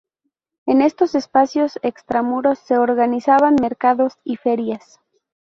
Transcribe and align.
En 0.65 0.81
estos 0.81 1.13
espacios 1.13 1.77
extramuros 1.83 2.57
se 2.57 2.75
organizaban 2.79 3.53
mercados 3.61 4.13
y 4.23 4.37
ferias. 4.37 4.99